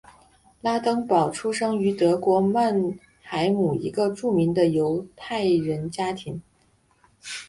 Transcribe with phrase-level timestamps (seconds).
[0.61, 6.41] 拉登堡出生于德国曼海姆一个著名的犹太人家庭。